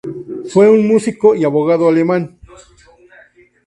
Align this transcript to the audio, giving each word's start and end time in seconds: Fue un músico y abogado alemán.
Fue 0.49 0.67
un 0.67 0.87
músico 0.87 1.35
y 1.35 1.43
abogado 1.45 1.87
alemán. 1.87 2.39